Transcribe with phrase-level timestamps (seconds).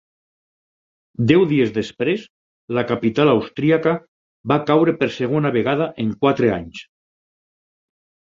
[1.31, 2.23] Deu dies després,
[2.77, 3.93] la capital austríaca
[4.53, 6.83] va caure per segona vegada en quatre anys.